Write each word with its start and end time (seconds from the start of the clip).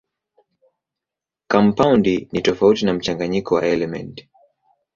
Kampaundi 1.47 2.27
ni 2.31 2.41
tofauti 2.41 2.85
na 2.85 2.93
mchanganyiko 2.93 3.55
wa 3.55 3.65
elementi. 3.65 4.29